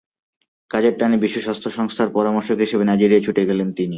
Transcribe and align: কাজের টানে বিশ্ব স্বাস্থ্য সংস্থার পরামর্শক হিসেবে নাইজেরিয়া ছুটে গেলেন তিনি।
কাজের 0.71 0.93
টানে 0.97 1.17
বিশ্ব 1.17 1.37
স্বাস্থ্য 1.41 1.69
সংস্থার 1.69 2.09
পরামর্শক 2.09 2.57
হিসেবে 2.57 2.83
নাইজেরিয়া 2.85 3.25
ছুটে 3.25 3.41
গেলেন 3.45 3.69
তিনি। 3.71 3.89